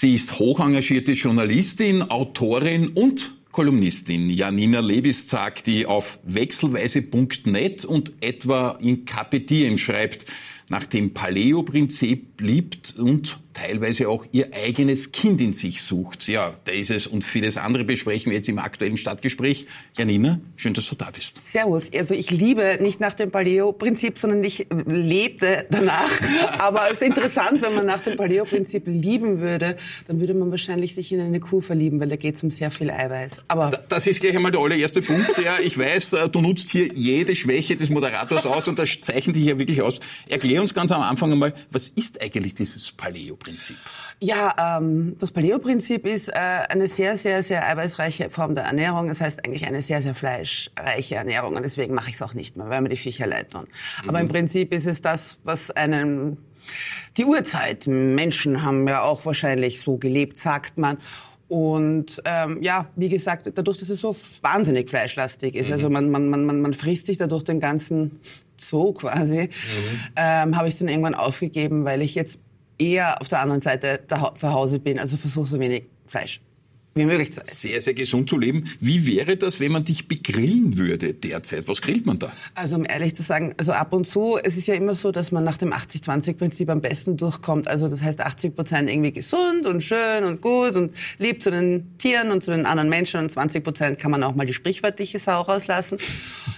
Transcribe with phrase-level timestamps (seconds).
[0.00, 4.30] Sie ist hochengagierte Journalistin, Autorin und Kolumnistin.
[4.30, 10.26] Janina Lebiszack, die auf wechselweise.net und etwa in KPDM schreibt,
[10.68, 16.28] nach dem Paleo-Prinzip liebt und teilweise auch ihr eigenes Kind in sich sucht.
[16.28, 19.66] Ja, da ist es und vieles andere besprechen wir jetzt im aktuellen Stadtgespräch.
[19.96, 21.44] Janina, schön, dass du da bist.
[21.44, 21.84] Servus.
[21.94, 26.10] Also ich liebe nicht nach dem Paleo-Prinzip, sondern ich lebte danach.
[26.58, 30.94] Aber es ist interessant, wenn man nach dem Paleo-Prinzip lieben würde, dann würde man wahrscheinlich
[30.94, 33.38] sich in eine Kuh verlieben, weil da geht es um sehr viel Eiweiß.
[33.48, 35.36] Aber das ist gleich einmal der allererste Punkt.
[35.42, 39.36] Ja, ich weiß, äh, du nutzt hier jede Schwäche des Moderators aus und das zeichnet
[39.36, 40.00] dich ja wirklich aus.
[40.28, 43.47] Erklär uns ganz am Anfang einmal, was ist eigentlich dieses Paleo-Prinzip?
[43.48, 43.76] Paleo-Prinzip?
[44.20, 49.08] Ja, ähm, das Paleo-Prinzip ist äh, eine sehr, sehr, sehr eiweißreiche Form der Ernährung.
[49.08, 51.56] Das heißt eigentlich eine sehr, sehr fleischreiche Ernährung.
[51.56, 53.66] Und deswegen mache ich es auch nicht mehr, weil mir die Viecher leid tun.
[54.02, 54.08] Mhm.
[54.08, 56.38] Aber im Prinzip ist es das, was einen
[57.16, 57.86] die Urzeit.
[57.86, 60.98] Menschen haben ja auch wahrscheinlich so gelebt, sagt man.
[61.48, 65.72] Und ähm, ja, wie gesagt, dadurch, dass es so wahnsinnig fleischlastig ist, mhm.
[65.72, 68.20] also man, man, man, man frisst sich dadurch den ganzen
[68.58, 70.00] Zoo quasi, mhm.
[70.16, 72.38] ähm, habe ich dann irgendwann aufgegeben, weil ich jetzt
[72.78, 74.98] eher auf der anderen Seite zu Hause bin.
[74.98, 76.40] Also versuche so wenig Fleisch
[76.98, 77.54] wie möglich zu essen.
[77.54, 78.64] Sehr, sehr gesund zu leben.
[78.80, 81.66] Wie wäre das, wenn man dich begrillen würde derzeit?
[81.68, 82.32] Was grillt man da?
[82.54, 85.32] Also um ehrlich zu sagen, also ab und zu, es ist ja immer so, dass
[85.32, 87.68] man nach dem 80-20-Prinzip am besten durchkommt.
[87.68, 91.96] Also das heißt 80 Prozent irgendwie gesund und schön und gut und lieb zu den
[91.98, 95.18] Tieren und zu den anderen Menschen und 20 Prozent kann man auch mal die sprichwörtliche
[95.18, 95.98] Sau rauslassen.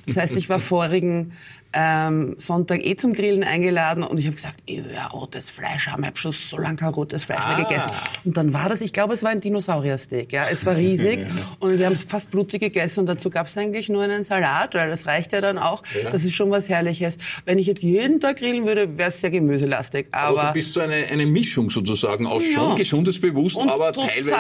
[0.06, 1.32] Das heißt, ich war vorigen
[1.72, 5.86] ähm, Sonntag eh zum Grillen eingeladen und ich habe gesagt, ich will ja rotes Fleisch
[5.86, 6.02] haben.
[6.02, 7.56] Ich habe schon so lange kein rotes Fleisch ah.
[7.56, 7.90] mehr gegessen.
[8.24, 10.32] Und dann war das, ich glaube, es war ein Dinosauriersteak.
[10.32, 11.26] Ja, es war riesig
[11.60, 14.74] und wir haben es fast blutig gegessen und dazu gab es eigentlich nur einen Salat,
[14.74, 15.82] weil das reicht ja dann auch.
[16.02, 16.10] Ja.
[16.10, 17.18] Das ist schon was Herrliches.
[17.44, 20.08] Wenn ich jetzt jeden Tag grillen würde, wäre es sehr gemüselastig.
[20.10, 22.54] Aber, aber, du bist so eine, eine Mischung sozusagen aus ja.
[22.54, 24.36] schon gesundes Bewusst, und aber total, teilweise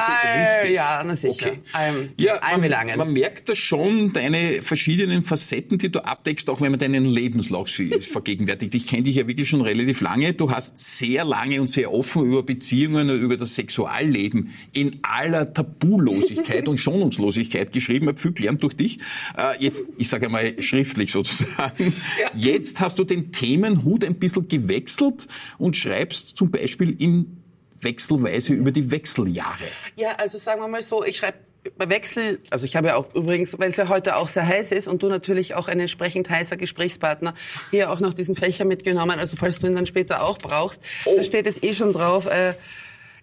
[0.56, 0.74] richtig.
[0.74, 1.50] Ja, na sicher.
[1.50, 1.58] Okay.
[1.74, 6.70] I'm, ja, man, man merkt da schon deine verschiedenen Facetten, die du abdeckst, auch wenn
[6.72, 7.68] man deinen Lebenslauf
[8.00, 8.74] vergegenwärtigt.
[8.74, 10.32] Ich kenne dich ja wirklich schon relativ lange.
[10.32, 15.52] Du hast sehr lange und sehr offen über Beziehungen und über das Sexualleben in aller
[15.52, 18.06] Tabulosigkeit und Schonungslosigkeit geschrieben.
[18.06, 18.98] Ich habe viel gelernt durch dich.
[19.36, 21.94] Äh, jetzt, ich sage einmal schriftlich sozusagen.
[22.20, 22.30] Ja.
[22.34, 25.28] Jetzt hast du den Themenhut ein bisschen gewechselt
[25.58, 27.36] und schreibst zum Beispiel in
[27.80, 29.64] wechselweise über die Wechseljahre.
[29.96, 31.38] Ja, also sagen wir mal so, ich schreibe
[31.76, 34.88] Wechsel, also ich habe ja auch übrigens, weil es ja heute auch sehr heiß ist
[34.88, 37.34] und du natürlich auch ein entsprechend heißer Gesprächspartner,
[37.70, 41.14] hier auch noch diesen Fächer mitgenommen, also falls du ihn dann später auch brauchst, oh.
[41.16, 42.54] da steht es eh schon drauf, äh,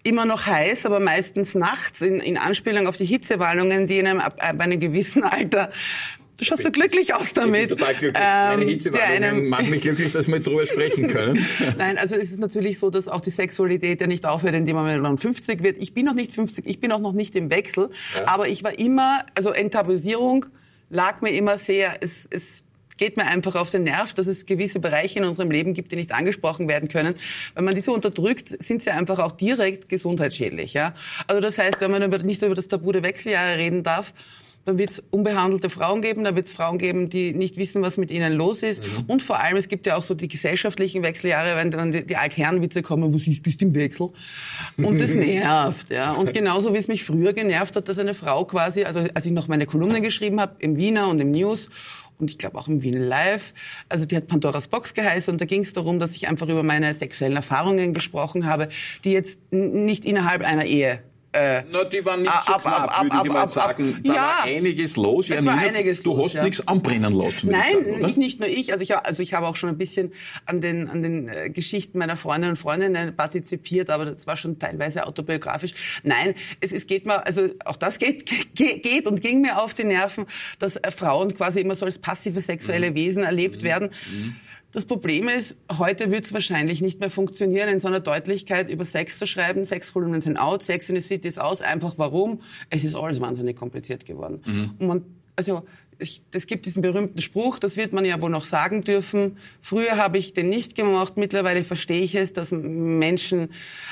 [0.03, 4.19] immer noch heiß, aber meistens nachts in, in Anspielung auf die Hitzewarnungen, die in einem,
[4.19, 5.71] ab einem gewissen Alter
[6.37, 7.63] Du schaust so glücklich aus damit.
[7.63, 8.23] Ich bin total glücklich.
[8.23, 11.45] Ähm, Meine Hitzewarnungen machen mich glücklich, dass wir darüber sprechen können.
[11.77, 15.17] Nein, also es ist natürlich so, dass auch die Sexualität ja nicht aufhört, indem man
[15.17, 15.77] 50 wird.
[15.79, 18.27] Ich bin noch nicht 50, ich bin auch noch nicht im Wechsel, ja.
[18.27, 20.45] aber ich war immer, also Enttabuisierung
[20.89, 22.63] lag mir immer sehr, es, es
[22.97, 25.95] geht mir einfach auf den Nerv, dass es gewisse Bereiche in unserem Leben gibt, die
[25.95, 27.15] nicht angesprochen werden können.
[27.55, 30.73] Wenn man diese unterdrückt, sind sie einfach auch direkt gesundheitsschädlich.
[30.73, 30.93] Ja?
[31.27, 34.13] Also das heißt, wenn man über, nicht über das Tabu der Wechseljahre reden darf,
[34.67, 37.97] dann wird es unbehandelte Frauen geben, dann wird es Frauen geben, die nicht wissen, was
[37.97, 38.83] mit ihnen los ist.
[38.83, 39.05] Mhm.
[39.07, 42.17] Und vor allem, es gibt ja auch so die gesellschaftlichen Wechseljahre, wenn dann die, die
[42.17, 44.09] Altherrenwitze kommen, was ist, bist im Wechsel?
[44.75, 46.11] Und das nervt, ja.
[46.11, 49.31] Und genauso wie es mich früher genervt hat, dass eine Frau quasi, also als ich
[49.31, 51.69] noch meine Kolumnen geschrieben habe, im Wiener und im News,
[52.19, 53.53] und ich glaube auch im Wien Live.
[53.89, 56.63] Also die hat Pandoras Box geheißen und da ging es darum, dass ich einfach über
[56.63, 58.69] meine sexuellen Erfahrungen gesprochen habe,
[59.03, 63.03] die jetzt nicht innerhalb einer Ehe äh, Na, die waren nicht so ab, knapp, ab,
[63.03, 63.99] würde ich mal sagen.
[64.03, 65.27] Da ja, war einiges los.
[65.27, 66.43] Ja, war einiges du los, hast ja.
[66.43, 67.49] nichts anbrennen lassen.
[67.49, 68.71] Nein, ich, sagen, ich nicht nur ich.
[68.71, 70.13] Also ich, also ich habe auch schon ein bisschen
[70.45, 74.57] an den, an den äh, Geschichten meiner Freundinnen und Freundinnen partizipiert, aber das war schon
[74.57, 75.73] teilweise autobiografisch.
[76.03, 78.25] Nein, es, es geht mir, also auch das geht,
[78.55, 80.25] geht und ging mir auf die Nerven,
[80.59, 82.95] dass äh, Frauen quasi immer so als passive sexuelle mhm.
[82.95, 83.65] Wesen erlebt mhm.
[83.65, 83.89] werden.
[84.11, 84.35] Mhm
[84.71, 88.85] das Problem ist, heute wird es wahrscheinlich nicht mehr funktionieren, in so einer Deutlichkeit über
[88.85, 89.65] Sex zu schreiben.
[89.65, 91.61] Sexkolumnen sind out, Sex in the City ist aus.
[91.61, 92.41] Einfach warum?
[92.69, 94.41] Es ist alles wahnsinnig kompliziert geworden.
[94.45, 94.71] Mhm.
[94.79, 95.05] Und man,
[95.35, 95.63] also,
[95.99, 99.37] es gibt diesen berühmten Spruch, das wird man ja wohl noch sagen dürfen.
[99.61, 103.49] Früher habe ich den nicht gemacht, mittlerweile verstehe ich es, dass Menschen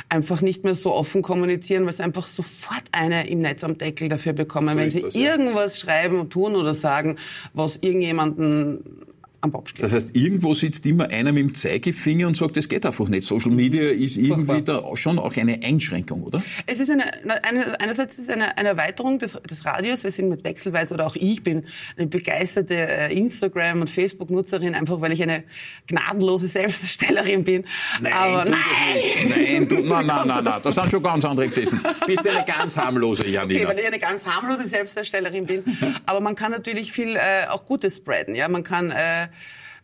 [0.10, 4.10] einfach nicht mehr so offen kommunizieren, weil sie einfach sofort eine im Netz am Deckel
[4.10, 5.31] dafür bekommen, so wenn sie das, ja.
[5.31, 7.18] irgendwas schreiben, tun oder sagen,
[7.54, 9.06] was irgendjemanden
[9.45, 9.83] am Bob steht.
[9.83, 13.25] Das heißt, irgendwo sitzt immer einer mit dem Zeigefinger und sagt, das geht einfach nicht.
[13.25, 16.44] Social Media ist irgendwie da schon auch eine Einschränkung, oder?
[16.65, 17.06] Es ist eine,
[17.44, 20.03] eine einerseits ist es eine, eine Erweiterung des, des Radios.
[20.03, 21.65] Wir sind mit Wechselweise oder auch ich bin
[21.97, 25.44] eine begeisterte äh, Instagram- und Facebook-Nutzerin, einfach weil ich eine
[25.88, 27.65] gnadenlose Selbstdarstellerin bin.
[28.01, 28.59] Nein, Aber du nein!
[29.30, 31.80] Nein, du, nein, nein, nein, nein, das sind schon ganz andere gesessen.
[32.06, 33.62] Bist eine ganz harmlose, Janina.
[33.62, 35.63] Okay, weil ich eine ganz harmlose Selbstdarstellerin bin.
[36.06, 38.36] Aber man kann natürlich viel äh, auch Gutes spreaden.
[38.36, 39.27] Ja, man kann äh,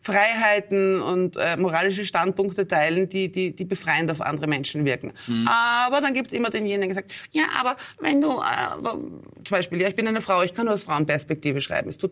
[0.02, 5.12] Freiheiten und äh, moralische Standpunkte teilen, die, die, die befreiend auf andere Menschen wirken.
[5.46, 9.88] Aber dann gibt's immer denjenigen, der sagt, ja, aber wenn du, äh, zum Beispiel, ja,
[9.88, 11.88] ich bin eine Frau, ich kann nur aus Frauenperspektive schreiben.
[11.88, 12.10] Es tut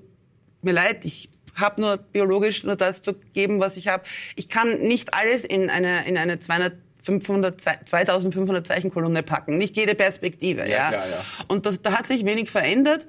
[0.62, 4.04] mir leid, ich habe nur biologisch nur das zu geben, was ich habe.
[4.37, 9.56] Ich kann nicht alles in eine, in eine 200 500, 2500 Zeichen Kolumne packen.
[9.56, 10.66] Nicht jede Perspektive, ja.
[10.66, 11.25] Ja, ja, ja.
[11.48, 13.06] Und das, da hat sich wenig verändert.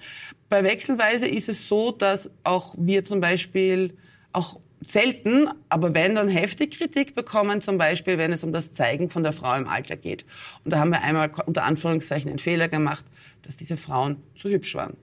[0.47, 3.97] Bei Wechselweise ist es so, dass auch wir zum Beispiel
[4.33, 9.09] auch selten, aber wenn dann heftig Kritik bekommen, zum Beispiel, wenn es um das Zeigen
[9.09, 10.25] von der Frau im Alter geht.
[10.63, 13.05] Und da haben wir einmal unter Anführungszeichen einen Fehler gemacht,
[13.43, 14.97] dass diese Frauen zu hübsch waren.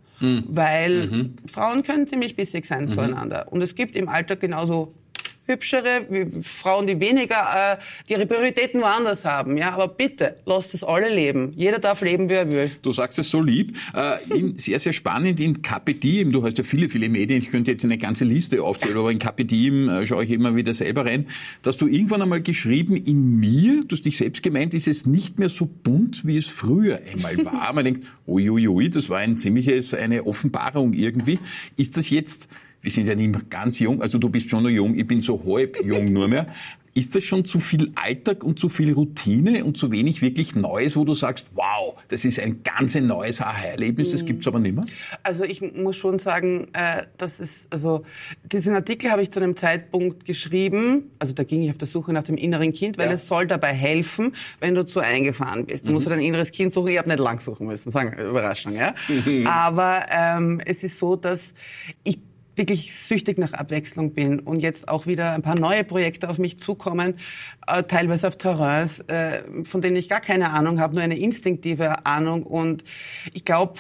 [0.49, 3.53] Weil Frauen können ziemlich bissig sein zueinander.
[3.53, 4.93] Und es gibt im Alter genauso
[5.49, 7.77] hübschere, wie Frauen, die weniger, äh,
[8.09, 9.57] die ihre Prioritäten woanders haben.
[9.57, 11.53] Ja, aber bitte, lasst es alle leben.
[11.57, 12.71] Jeder darf leben, wie er will.
[12.83, 13.77] Du sagst es so lieb.
[13.95, 16.33] Äh, in, sehr, sehr spannend in KPDIM.
[16.33, 17.39] Du hast ja viele, viele Medien.
[17.39, 20.75] Ich könnte jetzt eine ganze Liste aufzählen, aber in KPDIM äh, schaue ich immer wieder
[20.75, 21.27] selber rein.
[21.63, 25.39] Dass du irgendwann einmal geschrieben, in mir, du hast dich selbst gemeint, ist es nicht
[25.39, 27.73] mehr so bunt, wie es früher einmal war.
[27.79, 31.39] Man denkt, uiuiui, das war ein ziemliches, eine Offenbarung irgendwie.
[31.77, 32.49] Ist das jetzt
[32.83, 35.21] wir sind ja nicht mehr ganz jung, also du bist schon noch jung, ich bin
[35.21, 36.47] so halb jung nur mehr.
[36.95, 40.97] Ist das schon zu viel Alltag und zu viel Routine und zu wenig wirklich Neues,
[40.97, 44.85] wo du sagst, wow, das ist ein ganz neues Aha-Erlebnis, das gibt's aber nicht mehr?
[45.23, 48.03] Also ich muss schon sagen, äh, das ist, also
[48.51, 52.13] diesen Artikel habe ich zu einem Zeitpunkt geschrieben, also da ging ich auf der Suche
[52.13, 53.13] nach dem inneren Kind, weil Ja.
[53.13, 55.87] es soll dabei helfen, wenn du zu eingefahren bist.
[55.87, 58.95] Du musst dein inneres Kind suchen, ich habe nicht lang suchen müssen, sagen, Überraschung, ja.
[59.45, 61.55] Aber ähm, es ist so, dass
[62.03, 62.19] ich
[62.59, 66.59] wirklich süchtig nach Abwechslung bin und jetzt auch wieder ein paar neue Projekte auf mich
[66.59, 67.15] zukommen,
[67.67, 72.05] äh, teilweise auf Terrains, äh, von denen ich gar keine Ahnung habe, nur eine instinktive
[72.07, 72.43] Ahnung.
[72.43, 72.85] Und
[73.33, 73.75] ich glaube,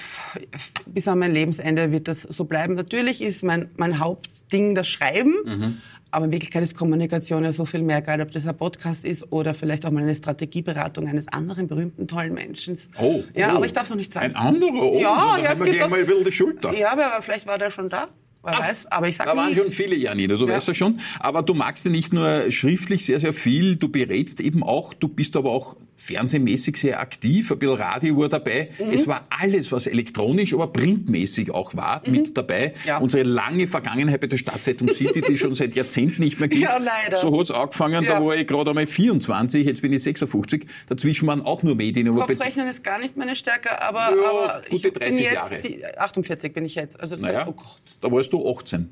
[0.86, 2.75] bis an mein Lebensende wird das so bleiben.
[2.75, 5.81] Natürlich ist mein, mein Hauptding das Schreiben.
[6.10, 9.31] Aber in Wirklichkeit ist Kommunikation ja so viel mehr, egal ob das ein Podcast ist
[9.31, 12.78] oder vielleicht auch mal eine Strategieberatung eines anderen berühmten, tollen Menschen.
[12.98, 13.56] Oh, Ja, oh.
[13.56, 14.34] aber ich darf es noch nicht sagen.
[14.34, 14.72] Ein anderer?
[14.82, 16.74] Oh, Ja, ja, es gleich doch- mal ein bisschen die Schulter.
[16.74, 18.08] Ja, aber vielleicht war der schon da.
[18.50, 18.86] Wer weiß.
[18.86, 19.62] Aber ich sage Da waren nicht.
[19.62, 20.54] schon viele, Janina, du Ja.
[20.54, 20.98] weißt ja schon.
[21.20, 25.08] Aber du magst ja nicht nur schriftlich sehr, sehr viel, du berätst eben auch, du
[25.08, 25.76] bist aber auch
[26.08, 28.70] fernsehmäßig sehr aktiv, ein bisschen Radio war dabei.
[28.78, 28.90] Mhm.
[28.93, 32.69] Es war alles, was elektronisch, aber printmäßig auch war, mit dabei.
[32.75, 32.88] Mhm.
[32.88, 32.99] Ja.
[32.99, 36.62] Unsere lange Vergangenheit bei der Stadtzeitung City, die schon seit Jahrzehnten nicht mehr gibt.
[36.62, 37.19] Ja, leider.
[37.19, 38.25] So hat's angefangen, da Ja.
[38.25, 40.66] war ich gerade einmal 24, jetzt bin ich 56.
[40.88, 42.10] Dazwischen waren auch nur Medien.
[42.14, 45.60] Kopfrechnen ist gar nicht meine Stärke, aber, Ja, aber ich bin 30 jetzt, Jahre.
[45.60, 46.99] sie- 48 bin ich jetzt.
[46.99, 47.82] Also Naja, heißt, oh Gott.
[48.00, 48.88] da warst du 18.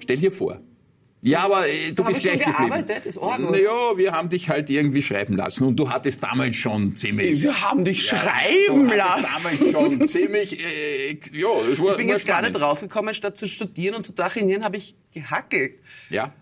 [0.00, 0.60] Stell dir vor.
[1.24, 2.56] Ja, aber äh, du Hab bist gleich geblieben.
[2.58, 3.06] gearbeitet?
[3.06, 3.52] Ist Ordnung.
[3.52, 7.40] Naja, wir haben dich halt irgendwie schreiben lassen und du hattest damals schon ziemlich...
[7.42, 9.22] Wir haben dich Ja, schreiben du lassen.
[9.32, 10.58] damals schon ziemlich...
[10.64, 12.56] Äh, ja, das war Ich bin war jetzt gerade spannend.
[12.60, 15.78] draufgekommen, statt zu studieren und zu trainieren, habe ich gehackelt.
[16.10, 16.32] Ja.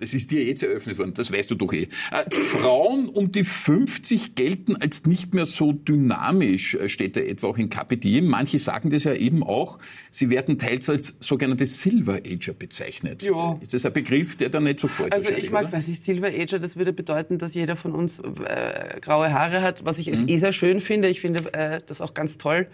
[0.00, 1.88] Das ist dir jetzt eröffnet worden, das weißt du doch eh.
[2.12, 7.48] Äh, Frauen um die 50 gelten als nicht mehr so dynamisch, äh, steht da etwa
[7.48, 8.20] auch in KPD.
[8.22, 9.78] Manche sagen das ja eben auch,
[10.10, 13.22] sie werden teils als sogenannte Silver Ager bezeichnet.
[13.22, 13.58] Ja.
[13.60, 15.12] Ist das ein Begriff, der da nicht so gefällt?
[15.12, 15.72] Also ich mag, oder?
[15.72, 19.84] weiß nicht, Silver Ager, das würde bedeuten, dass jeder von uns äh, graue Haare hat,
[19.84, 20.28] was ich Mhm.
[20.28, 21.08] eh sehr schön finde.
[21.08, 22.68] Ich finde äh, das auch ganz toll,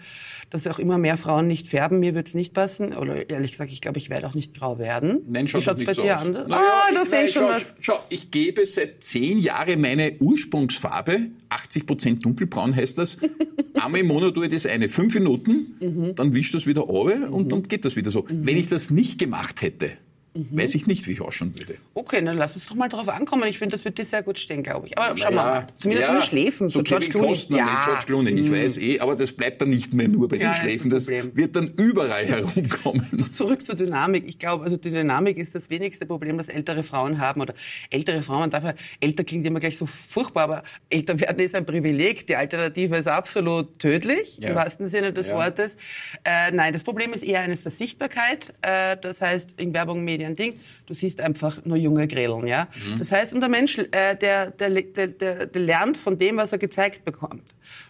[0.49, 1.99] dass auch immer mehr Frauen nicht färben.
[1.99, 2.93] Mir würde es nicht passen.
[2.95, 5.21] Oder ehrlich gesagt, ich glaube, ich werde auch nicht grau werden.
[5.27, 6.25] Nein, Wie schaut nicht bei so dir aus.
[6.25, 6.31] an?
[6.31, 7.73] Naja, ah, ich- da sehe nein, ich schon schau, was.
[7.81, 13.17] Schau, ich gebe seit zehn Jahren meine Ursprungsfarbe, 80% dunkelbraun heißt das.
[13.73, 16.15] Einmal im Monat tue ich das eine, fünf Minuten, Mhm.
[16.15, 18.25] dann wischt das wieder runter und dann geht das wieder so.
[18.29, 19.91] Wenn ich das nicht gemacht hätte,
[20.35, 20.57] Mhm.
[20.57, 21.77] weiß ich nicht, wie ich ausschauen würde.
[21.93, 23.47] Okay, dann lass uns doch mal drauf ankommen.
[23.47, 24.97] Ich finde, das wird dir sehr gut stehen, glaube ich.
[24.97, 27.27] Aber schau Naja, mal, zumindest ja, von den Schläfen, so so George Clooney.
[27.29, 30.35] Costner mit George Clooney, ich weiß eh, aber das bleibt dann nicht mehr nur bei
[30.35, 31.35] Ja, den das Schläfen, das Problem.
[31.37, 33.31] wird dann überall herumkommen.
[33.31, 34.25] Zurück zur Dynamik.
[34.27, 37.41] Ich glaube, also die Dynamik ist das wenigste Problem, das ältere Frauen haben.
[37.41, 37.53] Oder
[37.89, 41.55] ältere Frauen, man darf ja, älter klingt immer gleich so furchtbar, aber älter werden ist
[41.55, 42.27] ein Privileg.
[42.27, 44.49] Die Alternative ist absolut tödlich, Ja.
[44.49, 45.35] im wahrsten Sinne des Ja.
[45.35, 45.77] Wortes.
[46.23, 48.53] Äh, nein, das Problem ist eher eines der Sichtbarkeit.
[48.61, 50.59] Äh, das heißt, in Werbung, Medien, wie ein Ding.
[50.85, 52.67] Du siehst einfach nur junge Grädeln, ja.
[52.87, 52.99] Mhm.
[52.99, 56.51] Das heißt, und der Mensch, äh, der, der, der, der, der lernt von dem, was
[56.51, 57.43] er gezeigt bekommt.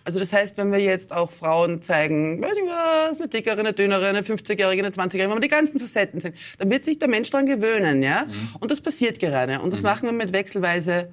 [0.04, 3.74] Also das heißt, wenn wir jetzt auch Frauen zeigen, weiß ich was, eine dickere, eine
[3.74, 7.08] dünnere, eine 50-jährige, eine 20-jährige, wenn wir die ganzen Facetten sind, dann wird sich der
[7.08, 8.26] Mensch daran gewöhnen, ja.
[8.26, 8.56] Mhm.
[8.60, 9.60] Und das passiert gerade.
[9.60, 9.88] Und das mhm.
[9.88, 11.10] machen wir mit wechselweise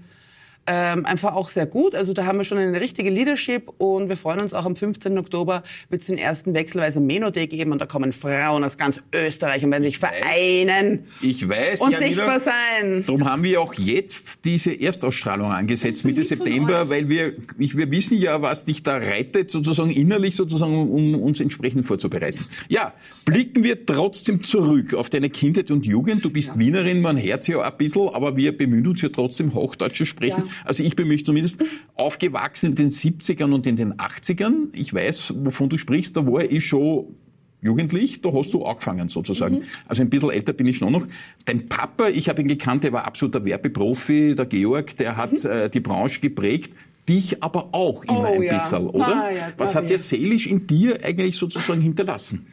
[0.67, 1.95] ähm, einfach auch sehr gut.
[1.95, 5.19] Also da haben wir schon eine richtige Leadership und wir freuen uns auch am 15.
[5.19, 9.01] Oktober wird es den ersten wechselweise Meno Day geben und da kommen Frauen aus ganz
[9.13, 11.07] Österreich und werden sich vereinen.
[11.21, 11.81] Ich weiß.
[11.81, 13.05] Und Janina, sichtbar sein.
[13.05, 18.19] Darum haben wir auch jetzt diese Erstausstrahlung angesetzt Mitte September, weil wir, ich, wir wissen
[18.19, 22.45] ja, was dich da rettet, sozusagen innerlich sozusagen, um uns entsprechend vorzubereiten.
[22.69, 22.93] Ja,
[23.25, 26.25] blicken wir trotzdem zurück auf deine Kindheit und Jugend.
[26.25, 26.59] Du bist ja.
[26.59, 30.45] Wienerin, man hört ja ein bisschen, aber wir bemühen uns ja trotzdem Hochdeutsch zu sprechen.
[30.47, 30.52] Ja.
[30.65, 31.63] Also ich bin mich zumindest
[31.95, 34.69] aufgewachsen in den 70ern und in den 80ern.
[34.73, 37.15] Ich weiß, wovon du sprichst, da war ich schon
[37.63, 39.57] jugendlich, da hast du angefangen sozusagen.
[39.57, 39.63] Mhm.
[39.87, 41.07] Also ein bisschen älter bin ich schon noch.
[41.45, 45.51] Dein Papa, ich habe ihn gekannt, der war absoluter Werbeprofi, der Georg, der hat mhm.
[45.51, 46.75] äh, die Branche geprägt.
[47.09, 48.59] Dich aber auch immer oh, ein ja.
[48.59, 49.25] bisschen, oder?
[49.25, 52.47] Ah, ja, Was hat der seelisch in dir eigentlich sozusagen hinterlassen?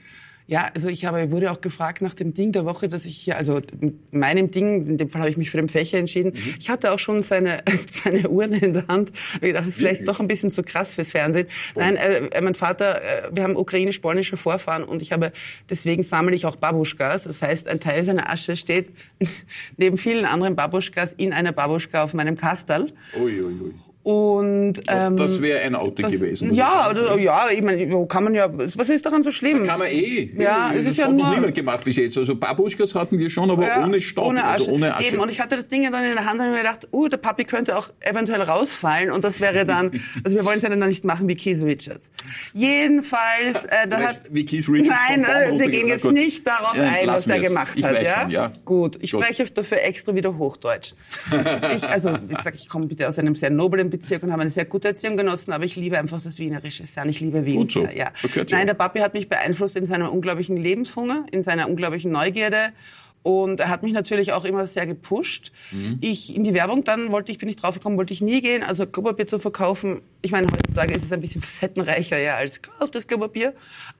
[0.49, 3.37] Ja, also ich habe, wurde auch gefragt nach dem Ding der Woche, dass ich hier,
[3.37, 3.61] also
[4.09, 6.31] meinem Ding, in dem Fall habe ich mich für den Fächer entschieden.
[6.33, 6.55] Mhm.
[6.57, 7.61] Ich hatte auch schon seine,
[8.03, 9.11] seine Uhren in der Hand.
[9.35, 11.45] Ich dachte, das ist vielleicht doch ein bisschen zu krass fürs Fernsehen.
[11.75, 11.79] Oh.
[11.81, 15.33] Nein, äh, äh, mein Vater, äh, wir haben ukrainisch-polnische Vorfahren und ich habe,
[15.69, 17.25] deswegen sammle ich auch Babuschkas.
[17.25, 18.89] Das heißt, ein Teil seiner Asche steht
[19.77, 22.91] neben vielen anderen Babuschkas in einer Babuschka auf meinem Kastal.
[23.15, 23.73] Ui, ui, ui.
[24.01, 26.53] Und, ähm, das wäre ein Auto das, gewesen.
[26.53, 29.63] Ja, oder, ja, ich meine, kann man ja, was ist daran so schlimm?
[29.63, 30.31] kann man eh.
[30.37, 31.17] Ja, es ist ja nur.
[31.17, 32.17] Das hat noch niemand gemacht bis jetzt.
[32.17, 34.53] Also Babuschkas hatten wir schon, aber ja, ohne Staub, ohne Asche.
[34.53, 35.07] Also ohne Asche.
[35.09, 37.17] Eben, und ich hatte das Ding dann in der Hand und mir gedacht, uh, der
[37.17, 39.91] Papi könnte auch eventuell rausfallen und das wäre dann,
[40.23, 42.09] also wir wollen es ja dann nicht machen wie Keith Richards.
[42.53, 46.13] Jedenfalls, äh, da hat, wie Keith Richards Nein, äh, wir gehen jetzt gut.
[46.13, 48.21] nicht darauf ja, ein, was der gemacht ich hat, weiß ja?
[48.21, 48.51] Schon, ja?
[48.63, 49.23] Gut, ich gut.
[49.23, 50.93] spreche dafür extra wieder Hochdeutsch.
[51.75, 54.51] ich, also, wie gesagt, ich komme bitte aus einem sehr noblen Bezirk und habe eine
[54.51, 57.05] sehr gute Erziehung genossen, aber ich liebe einfach das Wienerische sehr.
[57.05, 57.81] Ich liebe Wien Gut so.
[57.81, 57.95] sehr.
[57.95, 58.11] Ja.
[58.51, 62.73] Nein, der Papi hat mich beeinflusst in seinem unglaublichen Lebenshunger, in seiner unglaublichen Neugierde.
[63.21, 65.51] Und er hat mich natürlich auch immer sehr gepusht.
[65.71, 65.97] Mhm.
[66.01, 68.63] Ich in die Werbung dann wollte ich, bin ich draufgekommen, wollte ich nie gehen.
[68.63, 70.01] Also Klopapier zu verkaufen.
[70.21, 73.53] Ich meine, heutzutage ist es ein bisschen facettenreicher ja als kauf das Klopapier.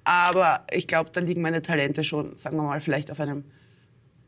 [0.05, 3.43] Aber ich glaube, da liegen meine Talente schon, sagen wir mal, vielleicht auf einem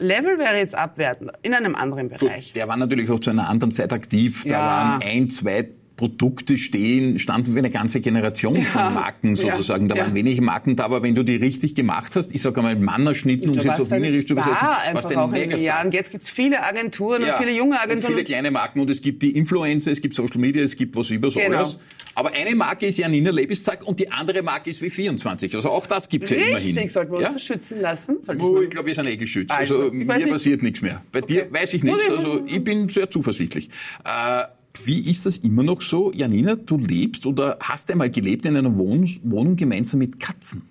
[0.01, 2.53] Level wäre jetzt abwertend, in einem anderen Bereich.
[2.53, 4.43] Der war natürlich auch zu einer anderen Zeit aktiv.
[4.43, 4.59] Da ja.
[4.59, 5.69] waren ein, zwei
[6.01, 9.87] Produkte stehen, standen für eine ganze Generation ja, von Marken sozusagen.
[9.87, 10.01] Da ja.
[10.01, 13.49] waren wenige Marken da, aber wenn du die richtig gemacht hast, ich sage einmal Mannerschnitten,
[13.49, 15.91] um sie zu wienerisch zu übersetzen, was denn auch in Jahren.
[15.91, 18.13] Jetzt gibt es viele Agenturen ja, und viele junge Agenturen.
[18.13, 20.95] Und viele kleine Marken und es gibt die Influencer, es gibt Social Media, es gibt
[20.95, 21.59] was über so genau.
[21.59, 21.77] alles.
[22.15, 25.55] Aber eine Marke ist Janina Lebeszack und die andere Marke ist W24.
[25.55, 26.75] Also auch das gibt es ja immerhin.
[26.75, 27.39] Richtig, sollten wir uns ja?
[27.39, 28.17] schützen lassen?
[28.39, 29.51] Oh, ich glaube, wir sind eh geschützt.
[29.51, 31.03] Also, also mir passiert nichts mehr.
[31.11, 31.45] Bei okay.
[31.45, 31.95] dir weiß ich nicht.
[32.09, 33.69] Also ich bin sehr zuversichtlich.
[34.03, 34.45] Äh,
[34.83, 36.11] wie ist das immer noch so?
[36.11, 40.63] Janina, du lebst oder hast einmal gelebt in einer Wohnung, Wohnung gemeinsam mit Katzen?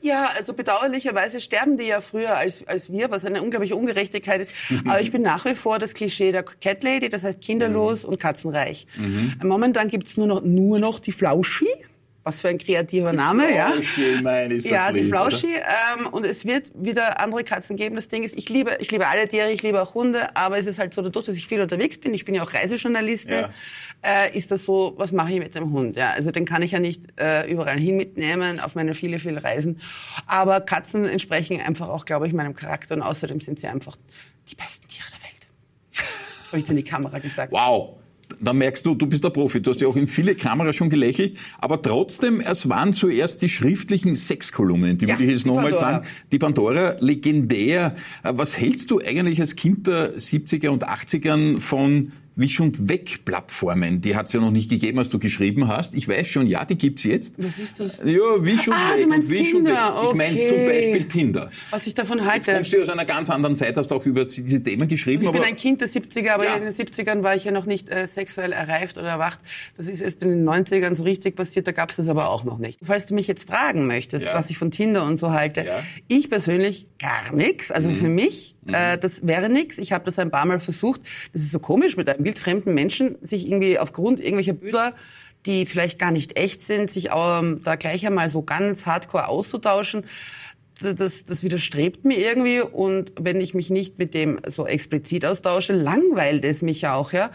[0.00, 4.52] Ja, also bedauerlicherweise sterben die ja früher als, als wir, was eine unglaubliche Ungerechtigkeit ist.
[4.84, 8.10] Aber ich bin nach wie vor das Klischee der Cat Lady, das heißt kinderlos mhm.
[8.10, 8.86] und katzenreich.
[8.96, 9.34] Mhm.
[9.42, 11.68] Momentan gibt's nur noch, nur noch die Flauschi.
[12.22, 13.70] Was für ein kreativer Name, die ja.
[13.70, 15.54] Flauschi, meine ist das Ja, die Flauschi.
[15.54, 17.96] Ähm, und es wird wieder andere Katzen geben.
[17.96, 20.66] Das Ding ist, ich liebe, ich liebe alle Tiere, ich liebe auch Hunde, aber es
[20.66, 23.50] ist halt so, dadurch, dass ich viel unterwegs bin, ich bin ja auch Reisejournalistin, ja.
[24.02, 25.96] äh, ist das so, was mache ich mit dem Hund?
[25.96, 29.42] Ja, also den kann ich ja nicht äh, überall hin mitnehmen, auf meine viele, viele
[29.42, 29.80] Reisen.
[30.26, 33.96] Aber Katzen entsprechen einfach auch, glaube ich, meinem Charakter und außerdem sind sie einfach
[34.50, 35.46] die besten Tiere der Welt.
[36.44, 37.52] So habe ich in die Kamera gesagt.
[37.52, 37.99] Wow
[38.40, 39.60] da merkst du, du bist der Profi.
[39.60, 41.38] Du hast ja auch in viele Kameras schon gelächelt.
[41.58, 46.06] Aber trotzdem, es waren zuerst die schriftlichen Sexkolumnen, die ja, würde ich jetzt nochmal sagen.
[46.32, 47.94] Die Pandora, legendär.
[48.22, 54.00] Was hältst du eigentlich als Kind der 70er und 80ern von Wisch- und Weg-Plattformen.
[54.00, 55.94] Die hat es ja noch nicht gegeben, als du geschrieben hast.
[55.94, 57.42] Ich weiß schon, ja, die gibt's jetzt.
[57.42, 57.98] Was ist das?
[58.04, 60.00] Ja, Wisch und ah, Weg und Wisch Tinder.
[60.00, 60.30] und Weg.
[60.30, 61.50] Ich meine zum Beispiel Tinder.
[61.70, 62.50] Was ich davon halte.
[62.50, 65.26] Jetzt kommst du aus einer ganz anderen Zeit, hast auch über diese Themen geschrieben.
[65.26, 66.56] Also ich bin ein Kind der 70er, aber ja.
[66.56, 69.40] in den 70ern war ich ja noch nicht äh, sexuell erreift oder erwacht.
[69.76, 72.58] Das ist erst in den 90ern so richtig passiert, da gab's das aber auch noch
[72.58, 72.80] nicht.
[72.82, 74.34] Falls du mich jetzt fragen möchtest, ja.
[74.34, 75.82] was ich von Tinder und so halte, ja.
[76.08, 77.70] ich persönlich gar nichts.
[77.70, 77.94] Also mhm.
[77.94, 78.74] für mich, mhm.
[78.74, 79.78] äh, das wäre nichts.
[79.78, 81.02] Ich habe das ein paar Mal versucht.
[81.32, 84.94] Das ist so komisch mit einem wildfremden Menschen sich irgendwie aufgrund irgendwelcher Bilder,
[85.46, 90.04] die vielleicht gar nicht echt sind, sich ähm, da gleich einmal so ganz hardcore auszutauschen,
[90.82, 92.60] das, das widerstrebt mir irgendwie.
[92.60, 97.12] Und wenn ich mich nicht mit dem so explizit austausche, langweilt es mich ja auch,
[97.12, 97.30] ja.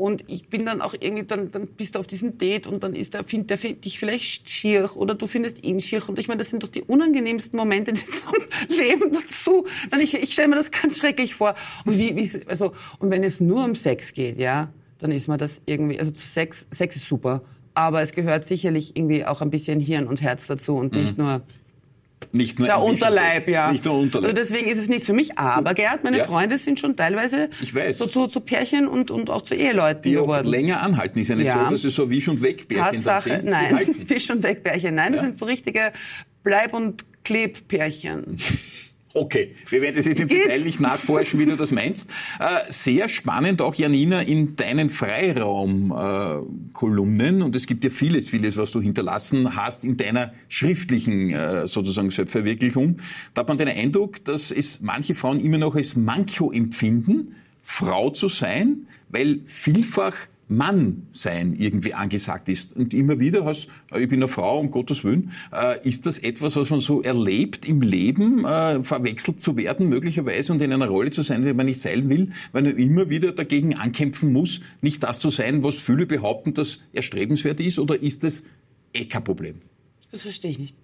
[0.00, 2.94] Und ich bin dann auch irgendwie, dann, dann bist du auf diesem Date und dann
[2.94, 6.00] ist der, findet der findet dich vielleicht schier oder du findest ihn schier.
[6.08, 8.32] Und ich meine, das sind doch die unangenehmsten Momente zum
[8.74, 9.66] Leben dazu.
[9.90, 11.54] Dann ich, ich stelle mir das ganz schrecklich vor.
[11.84, 15.36] Und wie, wie, also, und wenn es nur um Sex geht, ja, dann ist mir
[15.36, 17.42] das irgendwie, also Sex, Sex ist super.
[17.74, 21.24] Aber es gehört sicherlich irgendwie auch ein bisschen Hirn und Herz dazu und nicht mhm.
[21.24, 21.42] nur
[22.32, 23.72] nicht nur der Unterleib, ja.
[23.72, 24.30] Nicht nur Unterleib.
[24.30, 25.38] Also deswegen ist es nicht für mich.
[25.38, 26.24] Aber Gerd, meine ja.
[26.24, 27.50] Freunde sind schon teilweise
[27.92, 30.44] so zu, zu Pärchen und, und auch zu Eheleuten die geworden.
[30.44, 31.18] Die länger anhalten.
[31.18, 31.64] Ist ja nicht ja.
[31.64, 33.44] so, dass es so Wisch- und Weg-Pärchen sind.
[33.44, 34.94] Nein, Wisch- und Weg-Pärchen.
[34.94, 35.92] Nein, das sind so richtige
[36.42, 38.38] Bleib- und Kleb-Pärchen.
[39.12, 40.44] Okay, wir werden das jetzt im Geht's?
[40.44, 42.08] Detail nicht nachforschen, wie du das meinst.
[42.38, 48.70] Äh, sehr spannend auch, Janina, in deinen Freiraum-Kolumnen, und es gibt ja vieles, vieles, was
[48.70, 52.98] du hinterlassen hast in deiner schriftlichen äh, sozusagen Selbstverwirklichung.
[53.34, 58.10] Da hat man den Eindruck, dass es manche Frauen immer noch als Manko empfinden, Frau
[58.10, 60.14] zu sein, weil vielfach
[60.50, 62.76] Mann sein irgendwie angesagt ist.
[62.76, 66.56] Und immer wieder hast, ich bin eine Frau, um Gottes Willen, äh, ist das etwas,
[66.56, 71.10] was man so erlebt im Leben, äh, verwechselt zu werden möglicherweise und in einer Rolle
[71.10, 75.02] zu sein, die man nicht sein will, weil man immer wieder dagegen ankämpfen muss, nicht
[75.02, 78.42] das zu sein, was viele behaupten, dass erstrebenswert ist, oder ist das
[78.92, 79.56] eh kein Problem?
[80.10, 80.76] Das verstehe ich nicht.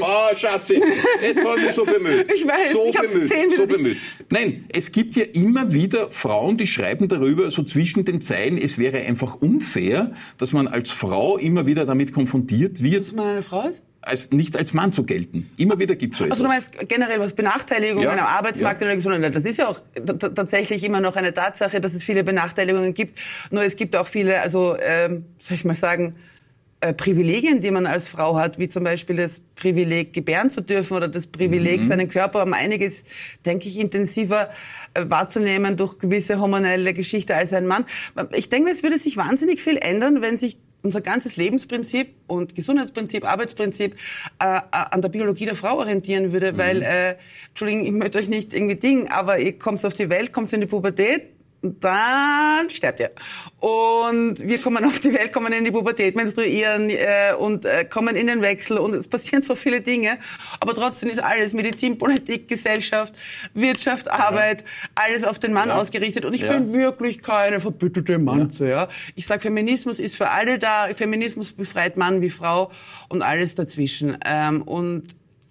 [0.00, 0.80] Oh, Schatzi,
[1.22, 2.32] jetzt habe ich mich so bemüht.
[2.32, 3.98] Ich weiß, so ich bemüht, zehn so bemüht.
[4.30, 8.78] Nein, es gibt ja immer wieder Frauen, die schreiben darüber, so zwischen den Zeilen, es
[8.78, 13.00] wäre einfach unfair, dass man als Frau immer wieder damit konfrontiert wird.
[13.00, 13.84] Dass man eine Frau ist?
[14.00, 15.50] Als, nicht als Mann zu gelten.
[15.56, 16.38] Immer wieder gibt es so etwas.
[16.38, 18.92] Also du meinst generell was Benachteiligungen ja, am Arbeitsmarkt ja.
[18.92, 19.80] oder so, das ist ja auch
[20.34, 23.18] tatsächlich immer noch eine Tatsache, dass es viele Benachteiligungen gibt.
[23.50, 26.14] Nur es gibt auch viele, also ähm, soll ich mal sagen,
[26.86, 30.96] äh, Privilegien, die man als Frau hat, wie zum Beispiel das Privileg, gebären zu dürfen
[30.96, 31.88] oder das Privileg, mhm.
[31.88, 33.02] seinen Körper um einiges,
[33.44, 34.50] denke ich, intensiver
[34.94, 37.86] äh, wahrzunehmen durch gewisse hormonelle Geschichte als ein Mann.
[38.32, 43.24] Ich denke, es würde sich wahnsinnig viel ändern, wenn sich unser ganzes Lebensprinzip und Gesundheitsprinzip,
[43.24, 43.96] Arbeitsprinzip
[44.38, 46.58] äh, an der Biologie der Frau orientieren würde, mhm.
[46.58, 47.16] weil, äh,
[47.48, 50.60] Entschuldigung, ich möchte euch nicht irgendwie dingen, aber ihr kommt auf die Welt, kommt in
[50.60, 53.10] die Pubertät, dann sterbt ihr.
[53.58, 58.14] Und wir kommen auf die Welt, kommen in die Pubertät, menstruieren äh, und äh, kommen
[58.16, 60.18] in den Wechsel und es passieren so viele Dinge.
[60.60, 63.14] Aber trotzdem ist alles Medizin, Politik, Gesellschaft,
[63.54, 65.76] Wirtschaft, Arbeit, alles auf den Mann ja.
[65.76, 66.24] ausgerichtet.
[66.24, 66.52] Und ich ja.
[66.52, 68.68] bin wirklich keine verbitterte Manze.
[68.68, 68.88] Ja.
[69.14, 70.88] Ich sage, Feminismus ist für alle da.
[70.94, 72.70] Feminismus befreit Mann wie Frau
[73.08, 74.18] und alles dazwischen.
[74.24, 75.04] Ähm, und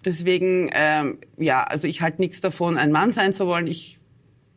[0.04, 3.66] deswegen, ähm, ja, also ich halte nichts davon, ein Mann sein zu wollen.
[3.66, 3.95] Ich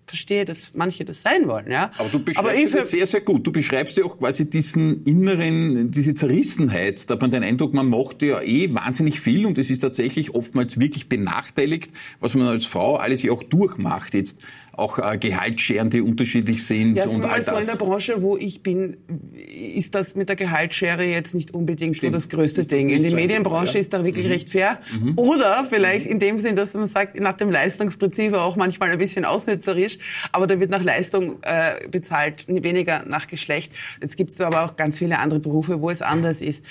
[0.10, 1.72] verstehe, dass manche das sein wollen.
[1.72, 1.92] Ja?
[1.98, 3.46] Aber du beschreibst Aber das sehr, sehr gut.
[3.48, 7.10] Du beschreibst ja auch quasi diesen inneren, diese Zerrissenheit.
[7.10, 10.36] Da hat man den Eindruck, man macht ja eh wahnsinnig viel und es ist tatsächlich
[10.36, 14.14] oftmals wirklich benachteiligt, was man als Frau alles ja auch durchmacht.
[14.14, 14.40] Jetzt
[14.74, 17.48] auch äh, Gehaltsscheren, die unterschiedlich sind ja, und all das.
[17.48, 18.98] So in der Branche, wo ich bin,
[19.36, 22.14] ist das mit der Gehaltsschere jetzt nicht unbedingt Stimmt.
[22.14, 22.90] so das größte das Ding.
[22.90, 23.80] In der Medienbranche ja.
[23.80, 24.32] ist da wirklich mhm.
[24.32, 24.80] recht fair.
[24.92, 25.14] Mhm.
[25.18, 29.26] Oder vielleicht in dem Sinn, dass man sagt, nach dem Leistungsprinzip auch manchmal ein bisschen
[29.26, 29.98] ausnützerisch,
[30.32, 33.74] aber da wird nach Leistung äh, bezahlt, weniger nach Geschlecht.
[34.00, 36.64] Es gibt aber auch ganz viele andere Berufe, wo es anders ist.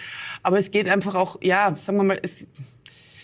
[0.43, 2.47] Aber es geht einfach auch, ja, sagen wir mal, es,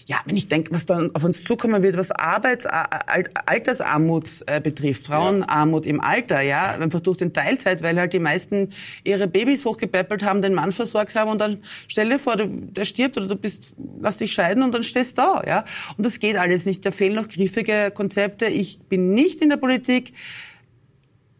[0.06, 5.06] ja, wenn ich denke, was dann auf uns zukommen wird, was Arbeits-, Altersarmut äh, betrifft,
[5.06, 8.72] Frauenarmut im Alter, ja, einfach durch den Teilzeit, weil halt die meisten
[9.04, 12.84] ihre Babys hochgepäppelt haben, den Mann versorgt haben und dann stell dir vor, du, der
[12.84, 15.64] stirbt oder du bist, lass dich scheiden und dann stehst du da, ja.
[15.96, 16.84] Und das geht alles nicht.
[16.84, 18.46] Da fehlen noch griffige Konzepte.
[18.46, 20.12] Ich bin nicht in der Politik.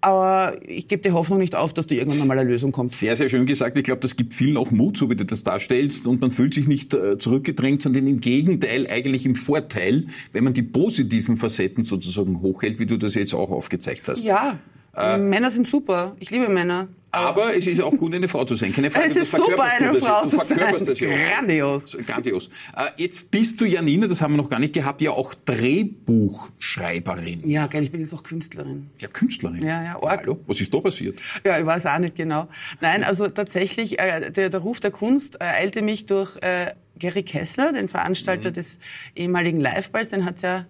[0.05, 2.91] Aber ich gebe die Hoffnung nicht auf, dass da irgendwann mal eine Lösung kommt.
[2.91, 3.79] Sehr, sehr schön gesagt.
[3.79, 6.07] Ich glaube, das gibt vielen auch Mut, so wie du das darstellst.
[6.07, 10.53] Und man fühlt sich nicht äh, zurückgedrängt, sondern im Gegenteil eigentlich im Vorteil, wenn man
[10.53, 14.23] die positiven Facetten sozusagen hochhält, wie du das jetzt auch aufgezeigt hast.
[14.23, 14.59] Ja,
[14.97, 16.17] äh, Männer sind super.
[16.21, 16.89] Ich liebe Männer.
[17.15, 18.73] Aber es ist auch gut, eine Frau zu sein.
[18.73, 20.75] Keine Frage, es ist super, eine Frau zu sein.
[20.97, 21.97] Grandios.
[22.05, 22.51] Grandios.
[22.77, 27.49] Äh, jetzt bist du, Janine, das haben wir noch gar nicht gehabt, ja auch Drehbuchschreiberin.
[27.49, 28.91] Ja, gell, ich bin jetzt auch Künstlerin.
[28.99, 29.63] Ja, Künstlerin?
[29.63, 30.03] Ja, ja.
[30.03, 30.23] Org.
[30.23, 31.21] Hallo, was ist da passiert?
[31.45, 32.49] Ja, ich weiß auch nicht genau.
[32.81, 37.23] Nein, also tatsächlich, äh, der, der Ruf der Kunst äh, eilte mich durch äh, Gary
[37.23, 38.55] Kessler, den Veranstalter mhm.
[38.55, 38.81] des
[39.15, 40.11] ehemaligen Liveballs.
[40.11, 40.67] Den hat's ja,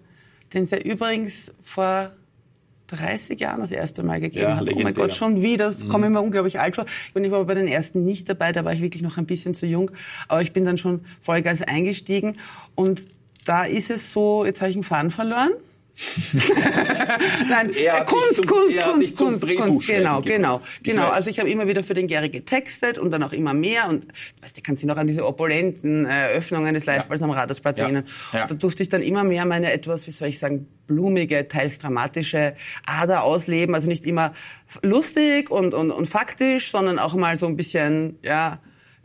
[0.53, 2.11] den es ja übrigens vor
[2.87, 4.67] 30 Jahren das erste Mal gegeben ja, hat.
[4.71, 5.71] Oh mein Gott, schon wieder.
[5.71, 5.89] Das mhm.
[5.89, 6.85] komme ich mir unglaublich alt vor.
[7.13, 9.55] Und ich war bei den ersten nicht dabei, da war ich wirklich noch ein bisschen
[9.55, 9.91] zu jung.
[10.27, 12.37] Aber ich bin dann schon Vollgas eingestiegen.
[12.75, 13.07] Und
[13.45, 15.51] da ist es so, jetzt habe ich einen Faden verloren.
[17.49, 21.07] Nein, hat Kunst, zum- Kunst, Kunst, Kunst, Kunst, genau, genau, genau.
[21.09, 24.07] Also ich habe immer wieder für den Gary getextet und dann auch immer mehr und
[24.41, 27.85] weißt du, kannst dich noch an diese opulenten äh, Öffnungen des Liveballs am Rathausplatz Ja.
[27.85, 28.05] erinnern.
[28.33, 28.47] Ja.
[28.47, 32.55] Da durfte ich dann immer mehr meine etwas, wie soll ich sagen, blumige, teils dramatische
[32.85, 33.73] Ader ausleben.
[33.75, 34.33] Also nicht immer
[34.81, 38.59] lustig und, und, und faktisch, sondern auch mal so ein bisschen, ja,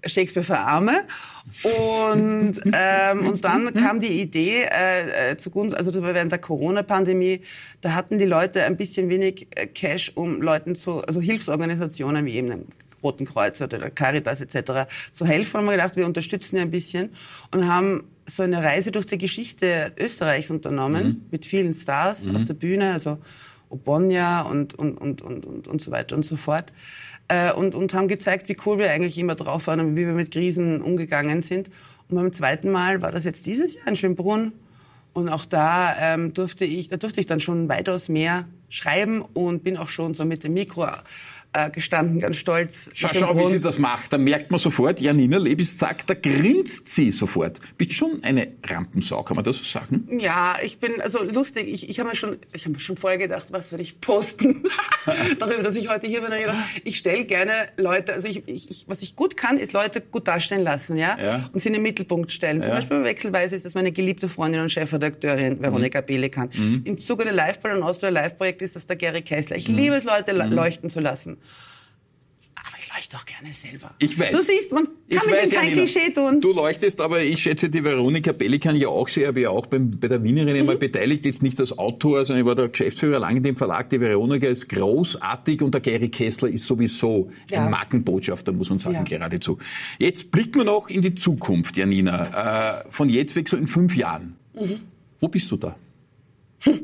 [0.04, 1.04] Shakespeare für Arme.
[1.62, 7.42] Und, ähm, und dann kam die Idee äh, äh, zugunsten, also während der Corona-Pandemie,
[7.80, 12.34] da hatten die Leute ein bisschen wenig äh, Cash, um Leuten zu, also Hilfsorganisationen wie
[12.34, 12.64] eben dem
[13.02, 14.90] Roten Kreuz oder der Caritas etc.
[15.12, 15.58] zu helfen.
[15.58, 17.10] Haben wir gedacht, wir unterstützen die ein bisschen
[17.50, 22.54] und haben so eine Reise durch die Geschichte Österreichs unternommen mit vielen Stars auf der
[22.54, 23.18] Bühne, also
[23.70, 26.72] Obonia und, und, und, und, und, und so weiter und so fort.
[27.30, 30.14] Äh, und, und haben gezeigt, wie cool wir eigentlich immer drauf waren und wie wir
[30.14, 31.70] mit Krisen umgegangen sind.
[32.08, 34.52] Und beim zweiten Mal war das jetzt dieses Jahr in Schönbrunn.
[35.12, 39.62] Und auch da ähm, durfte ich, da durfte ich dann schon weitaus mehr schreiben und
[39.62, 40.88] bin auch schon so mit dem Mikro
[41.52, 42.88] äh, gestanden, ganz stolz.
[42.94, 44.12] Schau, schau, wie sie das macht.
[44.12, 47.60] Da merkt man sofort, Janina Lebis sagt, da grinst sie sofort.
[47.76, 50.06] Bist schon eine Rampensau, kann man das so sagen?
[50.18, 51.68] Ja, ich bin also lustig.
[51.68, 54.62] Ich, ich habe mir schon, ich habe mir schon vorher gedacht, was werde ich posten
[55.38, 56.30] darüber, dass ich heute hier bin.
[56.32, 60.00] Ich Ich stelle gerne Leute, also ich, ich, ich, was ich gut kann, ist Leute
[60.00, 61.50] gut darstellen lassen, ja, Ja.
[61.52, 62.62] und sie in den Mittelpunkt stellen.
[62.62, 62.76] Zum Ja.
[62.76, 66.50] Beispiel wechselweise ist das meine geliebte Freundin und Chefredakteurin Veronika Belekan.
[66.84, 69.56] Im Zuge der Liveball und Austria Live Projekt ist das der Gary Kessler.
[69.56, 71.38] Ich liebe es, Leute le- leuchten zu lassen.
[72.56, 73.94] Aber ich leuchte auch gerne selber.
[74.00, 74.32] Ich weiß.
[74.32, 75.84] Du siehst, man Ich kann mit weiß, dem kein Janina.
[75.86, 76.40] Klischee tun.
[76.40, 79.90] Du leuchtest, aber ich schätze die Veronika Pelikan ja auch sehr, habe ja auch beim,
[79.92, 80.60] bei der Wienerin Mhm.
[80.60, 83.88] einmal beteiligt, jetzt nicht als Autor, sondern ich war der Geschäftsführer lang in dem Verlag.
[83.88, 87.64] Die Veronika ist großartig und der Gary Kessler ist sowieso Ja.
[87.64, 89.02] ein Markenbotschafter, muss man sagen, Ja.
[89.04, 89.56] geradezu.
[89.98, 92.82] Jetzt blicken wir noch in die Zukunft, Janina.
[92.82, 94.36] Äh, von jetzt weg so in fünf Jahren.
[94.54, 94.80] Mhm.
[95.18, 95.76] Wo bist du da?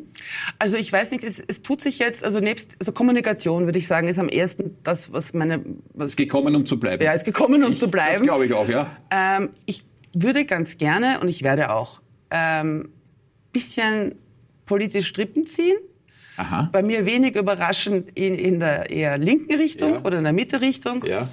[0.58, 3.86] Also ich weiß nicht, es, es tut sich jetzt, also nebst also Kommunikation würde ich
[3.86, 5.62] sagen, ist am ersten das, was meine,
[5.94, 7.02] was Ist gekommen, um zu bleiben.
[7.04, 8.24] ja, ist gekommen, um Ich- zu Das bleiben.
[8.24, 8.96] glaube ich auch, ja.
[9.10, 9.84] Ähm, ich
[10.14, 12.88] würde ganz gerne und ich werde auch ähm,
[13.52, 14.14] bisschen
[14.64, 15.76] politisch Strippen ziehen.
[16.38, 16.68] Aha.
[16.72, 20.02] Bei mir wenig überraschend in, in der eher linken Richtung Ja.
[20.04, 21.04] oder in der Mitte-Richtung.
[21.06, 21.28] Ja.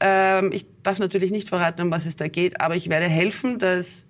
[0.00, 3.58] Ähm, ich darf natürlich nicht verraten, um was es da geht, aber ich werde helfen,
[3.58, 4.06] dass,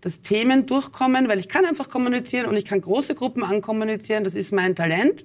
[0.00, 4.24] dass Themen durchkommen, weil ich kann einfach kommunizieren und ich kann große Gruppen ankommunizieren.
[4.24, 5.24] Das ist mein Talent.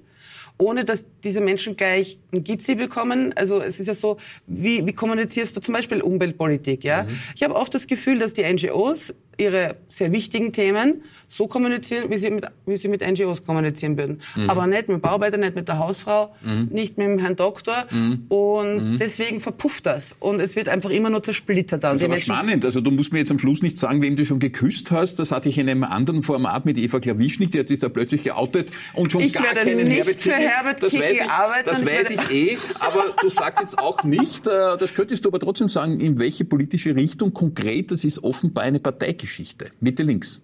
[0.56, 3.32] Ohne dass diese Menschen gleich ein Gizzi bekommen.
[3.34, 6.84] Also es ist ja so, wie, wie kommunizierst du zum Beispiel Umweltpolitik?
[6.84, 12.10] Ja, ich habe oft das Gefühl, dass die NGOs ihre sehr wichtigen Themen so kommunizieren,
[12.10, 14.20] wie sie mit, wie sie mit NGOs kommunizieren würden.
[14.46, 16.34] Aber nicht mit dem Bauarbeiter, nicht mit der Hausfrau,
[16.70, 17.86] nicht mit dem Herrn Doktor.
[18.28, 20.14] Und deswegen verpufft das.
[20.20, 21.78] Und es wird einfach immer nur zersplittert.
[21.78, 22.64] Und Das ist aber Menschen- spannend.
[22.64, 25.16] Also du musst mir jetzt am Schluss nicht sagen, wem du schon geküsst hast.
[25.18, 28.22] Das hatte ich in einem anderen Format mit Eva Klawischnik, die hat sich da plötzlich
[28.22, 30.42] geoutet und schon Ich gar keinen nicht Herbert für Kickl.
[30.42, 33.60] Herbert das Kickl weiß ich, arbeiten Das ich weiß werde- ich eh, aber du sagst
[33.62, 37.90] jetzt auch nicht, äh, das könntest du aber trotzdem sagen, in welche politische Richtung konkret,
[37.90, 38.78] das ist offenbar eine
[39.24, 39.70] Parteigeschichte.
[39.80, 40.40] Mitte links.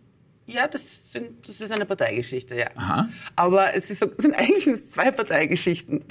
[0.46, 2.66] Ja, das, sind, das ist eine Parteigeschichte, ja.
[2.74, 3.08] Aha.
[3.36, 6.02] Aber es ist sind eigentlich zwei Parteigeschichten.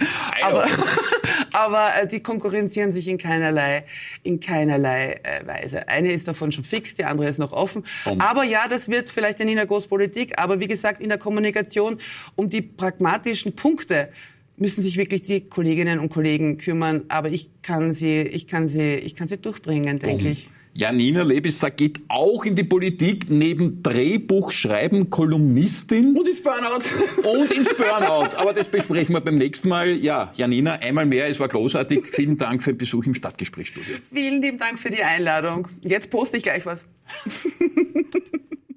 [0.41, 0.65] Aber,
[1.51, 3.83] aber äh, die konkurrenzieren sich in keinerlei,
[4.23, 5.89] in keinerlei äh, Weise.
[5.89, 7.83] Eine ist davon schon fix, die andere ist noch offen.
[8.05, 8.21] Um.
[8.21, 10.39] Aber ja, das wird vielleicht in Nina Großpolitik.
[10.39, 11.99] Aber wie gesagt, in der Kommunikation
[12.35, 14.07] um die pragmatischen Punkte
[14.55, 17.03] müssen sich wirklich die Kolleginnen und Kollegen kümmern.
[17.09, 20.49] Aber ich kann sie, ich kann sie, ich kann sie durchbringen, denke ich.
[20.79, 26.83] Janina Lebissack geht auch in die Politik, neben Drehbuchschreiben, Kolumnistin Und ins Burnout.
[27.29, 28.37] und ins Burnout.
[28.37, 29.89] Aber das besprechen wir beim nächsten Mal.
[29.97, 32.07] Ja, Janina, einmal mehr, es war großartig.
[32.07, 33.97] Vielen Dank für den Besuch im Stadtgesprächsstudio.
[34.09, 35.67] Vielen lieben Dank für die Einladung.
[35.81, 36.85] Jetzt poste ich gleich was.